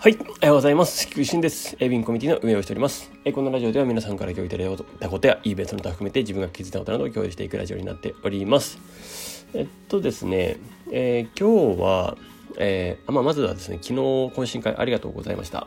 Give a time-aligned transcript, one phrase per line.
[0.00, 0.16] はい。
[0.16, 1.08] おはようございます。
[1.08, 1.76] 菊池です。
[1.80, 3.10] エビンコミュニティの運営をしております。
[3.24, 9.44] えこのラジオでは皆さんから共有いただいたことや、イベントの他含めて自分が気づいたことなどを共有していくラジオになっております。
[9.54, 10.58] えっとですね、
[10.92, 12.16] えー、今日は、
[12.58, 15.66] えー、まあ、まずはですね、昨日懇親会ありがとうございました。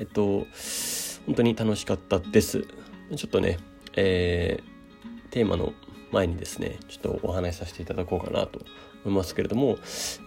[0.00, 0.48] えっと、
[1.26, 2.66] 本当に楽しかったです。
[3.14, 3.58] ちょっとね、
[3.94, 5.74] えー、テーマの
[6.10, 8.62] 前にですね、ちょっとお話しさせていただこうかなと
[9.04, 9.78] 思いますけれども、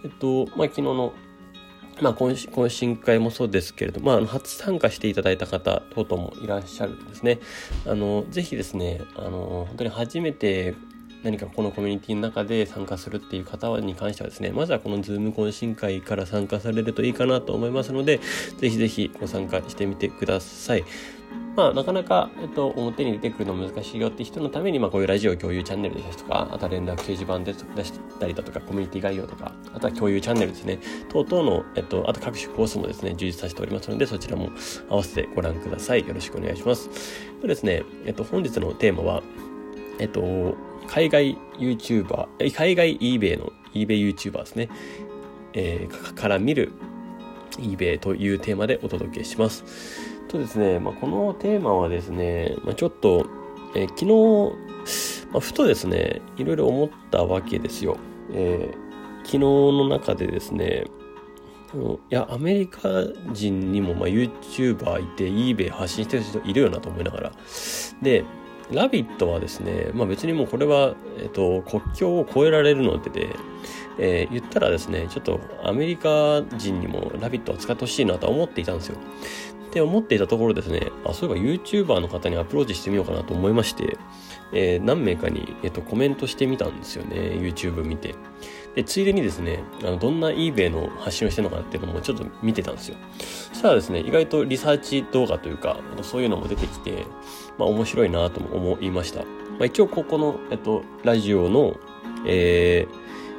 [0.02, 1.12] えっと、まあ、昨日の
[2.00, 7.38] まあ、懇親会もそうですけれども、まあ、初参加していただいた方等々もいらっしゃるんですね。
[7.86, 10.74] あの、ぜひですね、あの、本当に初めて
[11.24, 18.20] 何かこのコミュニティの中で参加するっていう方に関してはですね、まずはこのズーム懇親会から参加されるといいかなと思いますので、
[18.58, 20.84] ぜひぜひご参加してみてください。
[21.56, 34.50] まあ、なかなか、えっと、表に出てくるの難しいよって人のために、まあ、こういうラジオ共有チャンネルですとか、あとは連絡掲示板で出したりだとか、コミュニティ概要とか、あとは共有チャンネルですね、等々の、えっと、あと各種コースもですね、充実させておりますので、そちらも
[34.90, 36.06] 合わせてご覧ください。
[36.06, 36.90] よろしくお願いします。
[37.40, 39.22] でですね、えっと、本日のテーマは、
[40.00, 40.56] えっと、
[40.86, 44.68] 海外 YouTuber、海外 eBay の eBay YouTuber ですね、
[45.52, 46.72] えー、から見る
[47.58, 49.64] eBay というテーマでお届けします。
[50.28, 53.26] とですね、まあ、このテーマはですね、まあ、ちょっと、
[53.74, 57.96] えー、昨日、まあ、ふとですね、いろいろ思ったわけですよ。
[58.32, 60.84] えー、昨日の中でですね、
[61.74, 62.80] いや、アメリカ
[63.32, 67.32] 人にもまあ YouTuber いて eBay 発信してる人いるよなと思いながら。
[68.00, 68.24] で、
[68.70, 73.36] ラビットはですね、まあ別にもうこれは、えっと、国境を越えられるのでで、
[73.98, 78.96] えー、言ったらですね、ちょっとアメリカ人にもラビットは使ってほしいなとは思っていたんですよ。
[79.66, 83.98] って思っていたところですね、あ、そういえば YouTuber の方にアプローチしてみようかなと思いまして、
[84.54, 88.14] えー、何名かに、えっと、コメントしてみたんですよね、YouTube 見て。
[88.74, 92.96] で、ついでにですね、あの、どんな eBay の発信をしてるのかっていうのもちょっと見てたんですよ。
[93.18, 97.04] そしたらですね、意外とリサーチ動画というか、そういうのも出てきて、
[97.58, 99.20] まあ面白いなとも思いました。
[99.20, 101.76] まあ一応ここの、えっと、ラジオの、
[102.26, 102.86] え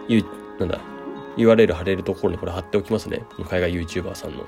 [0.07, 0.25] ー、
[0.59, 0.79] なんだ、
[1.37, 3.23] URL 貼れるところにこれ貼っておきますね。
[3.49, 4.43] 海外 YouTuber さんの。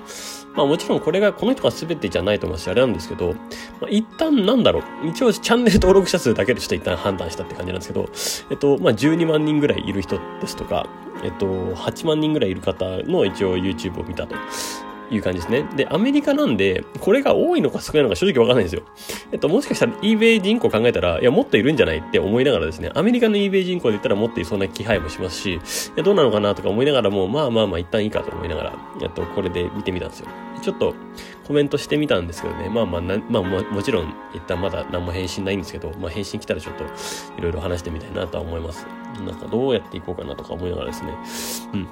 [0.55, 3.33] まあもちろんこれがこの人が全てじゃないと思いますし、あれなんですけど、
[3.81, 8.09] まあ、一旦なんだろう、一応チャンネル登録者数だけでちょっと一旦判断したって感じなんですけど、
[8.51, 10.87] えっと、まあ12万人ぐらいいる人ですとか、
[11.23, 14.35] えっと、8万人ぐらいいる方の一応 YouTube を見たと。
[15.09, 15.63] いう感じですね。
[15.75, 18.81] で、アメリカなんで、これが多いのか少ないのか正直わかんないんですよ。
[19.31, 25.59] えっと、もしかしたら eBay 人口考えたら、いや、もっといるんじゃないって思いながらですね、アメリカの eBay 人口で言ったらもっといそうな気配もしますし、い
[25.95, 30.27] やどうなのかなとか思いながらも、まあまあまあ一旦いいかと思いながら、えっと、これで見てみたんですよ。
[30.61, 30.95] ちょっと
[31.47, 36.83] コメントしてみたんですけどね、まあまあまあも、もちろん一旦まだ何も返信ないんですけど、まあ返信来たらちょっと
[37.37, 38.85] いろいろ話してみたいなとは思います。
[39.25, 41.13] なんかどうやっていこうかなとか思いながらですね、
[41.73, 41.87] うん。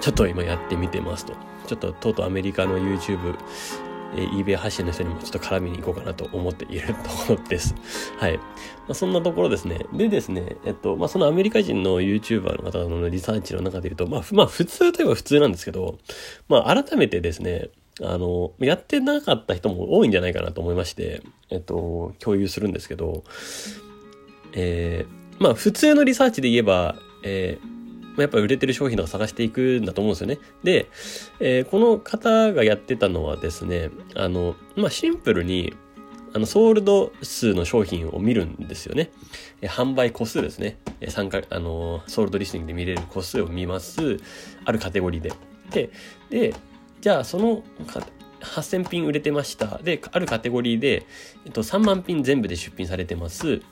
[0.00, 1.34] ちょっと今やってみてますと。
[1.68, 3.36] ちょっととうとうアメリカの YouTube、
[4.16, 7.74] え、eBay 発信の人にもちょっと絡みに行こうかなと思っているところです。
[8.16, 8.38] はい。
[8.38, 8.42] ま
[8.90, 9.84] あ、そんなところですね。
[9.92, 15.98] でですね、えっと、まあ、そのアメリカ人の YouTuber の方のリサーチの中で言うと、まあ、まあ、普通といえば普通なんですけど、
[16.48, 17.68] まあ、改めてですね、
[18.00, 23.24] あの、やってなかった人も多いんじゃないかなと思いまして、えっと、共有するんですけど、
[24.54, 27.77] えー、まあ、普通のリサーチで言えば、えー、
[28.22, 30.38] やっぱ売れてる商品とか探していくんだと思うんですよね。
[30.62, 30.88] で、
[31.40, 35.74] えー、この方がやってたのはですね、あの、まあ、シンプルに、
[36.34, 39.10] あの、ソールド数の商品を見るんですよね。
[39.62, 40.76] え販売個数ですね。
[41.00, 44.18] え参加、あの、ソールドリスニングで見れる個数を見ます。
[44.64, 45.32] あるカテゴリーで。
[45.70, 45.90] で、
[46.30, 46.54] で、
[47.00, 47.62] じゃあその
[48.40, 49.78] 8000品売れてました。
[49.78, 51.06] で、あるカテゴリーで、
[51.44, 53.62] えっと、3万品全部で出品されてます。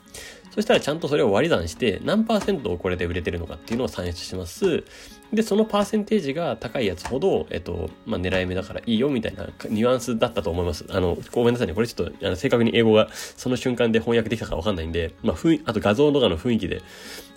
[0.57, 4.83] そしたらちゃんとそれを割り算して、何パーセントをこれで売れてるのかっていうのを算出します。
[5.31, 10.83] で、そのパーセンテージが高いやつほど、えっと、まあ、狙い目だからいいよみたいなニュアンスだったと思います。
[10.89, 11.75] あの、ごめんなさいね。
[11.75, 16.81] これちょっと、あの正確に英語がその瞬間で翻訳できたかわかんないんで、まあ、ふんあと画像とかの雰囲気で、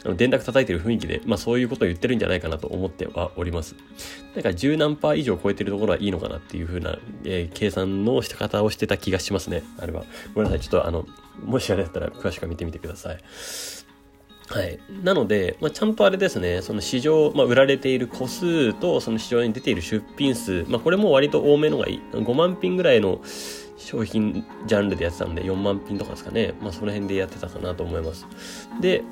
[0.02, 3.75] あの電卓叩いてる雰囲気で、まあそういうことを言ってるんじゃないかなと思ってはおります。
[4.34, 9.62] なんか十何パー以上超えてるところはいいのかなっていう風な、えー、計算の仕方をしてた気がしますね。
[9.78, 10.05] あれは。
[10.34, 10.61] ごめんなさい。
[10.61, 11.06] ちょっとあの、
[11.44, 13.10] もしあれだったら詳しく見てみてください。
[14.49, 14.81] はい。
[15.05, 22.03] なので、まあ、ちゃんとあれですね、その市場、まあ、売られている個数と、その市場に出ている出品数、まあ、これも割と多めのがいい。
[22.12, 23.21] 5万品ぐらいの
[23.77, 26.55] 商品ジャンルでやってたんで、4万品とかですかね。
[26.61, 28.27] まあ、その辺でやってたかなと思います。
[28.81, 29.05] で、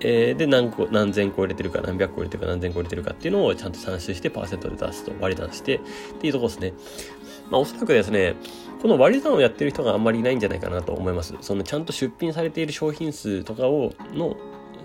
[0.00, 5.80] えー、で何個何千個入れてるか何百個入れてるか何千個入れてるかっていうのをちゃんと算出してパーセントで出すと割り算してっ
[6.20, 6.72] ていうとこですね。
[7.50, 8.34] まあおそらくですね、
[8.80, 11.34] この割り算をやってる人があんまりいないんじゃないかなと思います。
[11.40, 14.36] そのちゃんと出品されている商品数とかを、の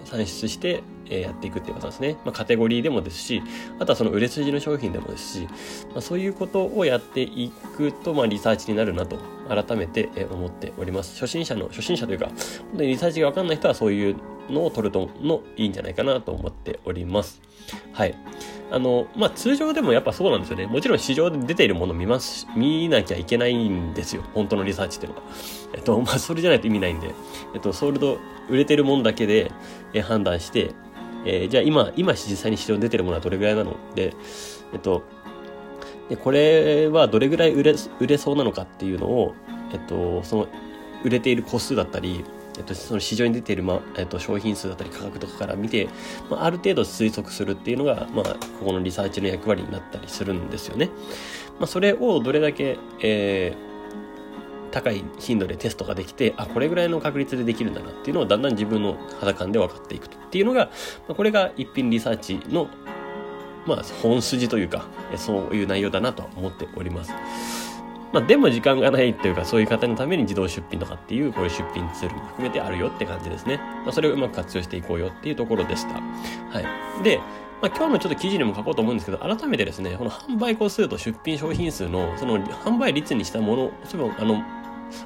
[0.05, 2.17] 算出して、えやっていくっていうことですね。
[2.23, 3.43] まあ、カテゴリーでもですし、
[3.79, 5.47] あとはその売れ筋の商品でもですし、
[5.91, 9.17] まあ、そういうことをやっていくと、まあ、リサーチになるなと、
[9.49, 11.13] 改めてえ思っております。
[11.19, 14.15] 初心者の、初心者というか、本当にリサーチがわかんない人はそういう
[14.49, 17.41] のを取るとのいいんじゃないかなと思っております。
[17.91, 18.15] はい。
[18.73, 20.65] あの、まあ、通常でもやっぱそうなんですよね。
[20.65, 24.23] もちろん市場で出ているもの見ます、見なきゃいけないんですよ。
[24.33, 25.25] 本当のリサーチっていうのが。
[25.75, 27.11] えっと、まあ、それじゃないと意味ないんで、
[27.53, 28.17] えっと、ソールド、
[28.49, 29.51] 売れてるものだけで、
[29.93, 30.71] え判断して、
[31.23, 33.75] えー、じゃあ今、今実際に市場に出てるものはどれぐらいなの？
[33.93, 34.15] で、
[34.73, 35.03] えっと、
[36.09, 39.35] で、これはどれぐらい売れ、売れそうなのかっていうのを、
[39.71, 40.47] えっと、その、
[41.03, 42.25] 売れている個数だったり、
[42.57, 45.89] えっと、その市場に出ている、まえっと、商品数だったり価格とかから見て、
[46.29, 48.25] まあ、ある程度推測するっていうのが、まあ、
[48.59, 50.89] ここのリサーチの役割になったりするんですよね。
[51.59, 60.65] まあ、それをどれだけ、えー、高い頻度でテストができて、あ、これぐらいの確率でできるんだなっていうのをだんだん自分の肌感で分かっていくっていうのが、
[61.07, 62.67] まあ、これが一品リサーチの、
[63.65, 64.85] まあ、本筋というか、
[65.15, 67.13] そういう内容だなと思っております。
[68.13, 73.57] まあ、でも時間がないというか、そういう方のために自動出品とかっていう、こういう出品ツールも含めてあるよって感じですね。
[73.83, 75.95] まあ、それをうまく活用していこうよっていうところでした。
[75.95, 77.03] はい。
[77.03, 77.17] で、
[77.59, 84.43] まあ、今日のちょっと記事にも書こうと思うんですけど、改めてですね、この販売個数と出品商品数の、その販売率にしたもの、そういえば、あの、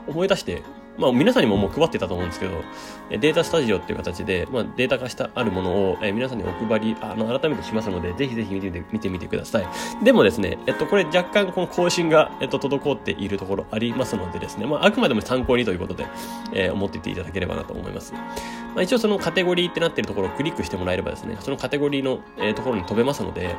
[0.07, 0.61] 思い出して
[0.97, 2.63] まあ、皆さんにももう配ってたと思うんですけど、
[3.09, 9.67] データスタジオっていう形で、まあ、データ化したあるものを、え皆さんにお配り、あの、改めてしますので、ぜひぜひ見てみて、見てみてください。
[10.03, 16.05] でもですね、えっと、これ若干この更新が、えっと、滞っているところありますのでですね、まあ、あくまでも参考にということで、
[16.53, 18.13] えー、思っていていただければなと思います。
[18.13, 23.55] まあ、一応そのカテゴリーってなっているところをクリックしてもらえればですね、そのカテゴリーの、えー、ところに飛べますので、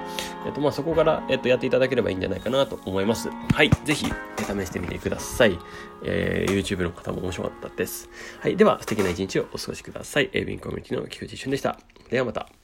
[0.46, 3.30] えっと、まあ、そこから、えっと、やっていただければいいんじゃないかなと思います。
[3.52, 5.58] はい、ぜひ、試してみてください。
[6.04, 8.08] えー、YouTube の方も面白かったです。
[8.40, 8.56] はい。
[8.56, 10.30] では、素敵な一日をお過ごしください。
[10.32, 11.78] エイビンコミュニティの菊池俊でした。
[12.10, 12.57] ではまた。